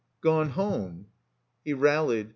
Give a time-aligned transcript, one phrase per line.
[0.21, 1.09] "Gone home."
[1.63, 2.29] He rallied.